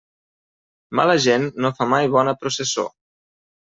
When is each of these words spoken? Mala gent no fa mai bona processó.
Mala 1.01 1.17
gent 1.27 1.47
no 1.67 1.73
fa 1.79 1.91
mai 1.95 2.13
bona 2.19 2.39
processó. 2.43 2.91